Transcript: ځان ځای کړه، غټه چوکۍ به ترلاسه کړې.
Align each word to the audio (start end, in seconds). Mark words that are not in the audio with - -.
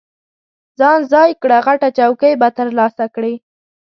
ځان 0.79 0.99
ځای 1.13 1.29
کړه، 1.41 1.57
غټه 1.65 1.89
چوکۍ 1.97 2.33
به 2.41 2.47
ترلاسه 2.57 3.05
کړې. 3.15 3.33